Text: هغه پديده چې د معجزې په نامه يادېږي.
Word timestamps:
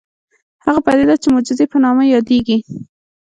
هغه 0.65 0.79
پديده 0.85 1.15
چې 1.21 1.27
د 1.29 1.31
معجزې 1.33 1.65
په 1.71 1.77
نامه 1.83 2.03
يادېږي. 2.13 2.57